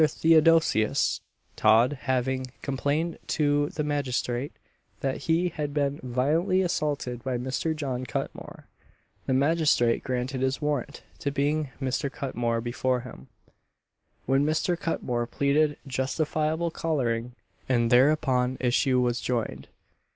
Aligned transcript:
Theodosius 0.03 1.21
Todd 1.55 1.93
having 1.93 2.47
complained 2.63 3.19
to 3.27 3.69
the 3.69 3.83
magistrate 3.83 4.51
that 5.01 5.17
he 5.29 5.49
had 5.49 5.75
been 5.75 5.99
violently 6.01 6.63
assaulted 6.63 7.23
by 7.23 7.37
Mr. 7.37 7.75
John 7.75 8.07
Cutmore, 8.07 8.63
the 9.27 9.35
magistrate 9.35 10.03
granted 10.03 10.41
his 10.41 10.59
warrant 10.59 11.03
to 11.19 11.29
bring 11.31 11.69
Mr. 11.79 12.11
Cutmore 12.11 12.61
before 12.61 13.01
him, 13.01 13.27
when 14.25 14.43
Mr. 14.43 14.75
Cutmore 14.75 15.27
pleaded 15.27 15.77
justifiable 15.85 16.71
collaring, 16.71 17.35
and 17.69 17.91
thereupon 17.91 18.57
issue 18.59 18.99
was 18.99 19.21
joined. 19.21 19.67